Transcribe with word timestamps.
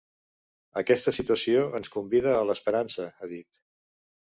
Aquesta 0.81 1.13
situació 1.17 1.61
ens 1.81 1.93
convida 1.97 2.33
a 2.39 2.41
l’esperança, 2.53 3.09
ha 3.21 3.33
dit. 3.37 3.63